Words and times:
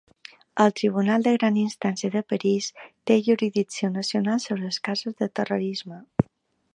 El 0.63 0.71
Tribunal 0.79 1.25
de 1.27 1.33
Gran 1.35 1.59
Instància 1.63 2.09
de 2.15 2.23
París 2.33 2.69
té 3.11 3.17
jurisdicció 3.29 3.93
nacional 3.99 4.41
sobre 4.47 4.69
els 4.71 4.81
casos 4.89 5.19
de 5.21 5.29
terrorisme. 5.41 6.01